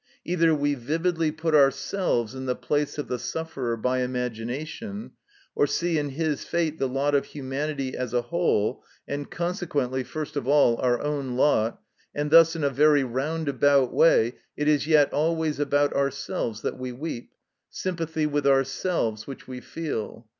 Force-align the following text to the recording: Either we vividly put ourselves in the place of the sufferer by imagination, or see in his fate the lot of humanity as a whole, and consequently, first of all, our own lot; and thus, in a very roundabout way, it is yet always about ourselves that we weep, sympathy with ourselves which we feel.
Either 0.25 0.51
we 0.55 0.73
vividly 0.73 1.31
put 1.31 1.53
ourselves 1.53 2.33
in 2.33 2.47
the 2.47 2.55
place 2.55 2.97
of 2.97 3.07
the 3.07 3.19
sufferer 3.19 3.77
by 3.77 3.99
imagination, 4.01 5.11
or 5.53 5.67
see 5.67 5.99
in 5.99 6.09
his 6.09 6.43
fate 6.43 6.79
the 6.79 6.87
lot 6.87 7.13
of 7.13 7.23
humanity 7.25 7.95
as 7.95 8.11
a 8.11 8.23
whole, 8.23 8.83
and 9.07 9.29
consequently, 9.29 10.03
first 10.03 10.35
of 10.35 10.47
all, 10.47 10.75
our 10.79 10.99
own 11.01 11.35
lot; 11.37 11.79
and 12.15 12.31
thus, 12.31 12.55
in 12.55 12.63
a 12.63 12.69
very 12.71 13.03
roundabout 13.03 13.93
way, 13.93 14.33
it 14.57 14.67
is 14.67 14.87
yet 14.87 15.13
always 15.13 15.59
about 15.59 15.93
ourselves 15.93 16.63
that 16.63 16.79
we 16.79 16.91
weep, 16.91 17.29
sympathy 17.69 18.25
with 18.25 18.47
ourselves 18.47 19.27
which 19.27 19.47
we 19.47 19.61
feel. 19.61 20.25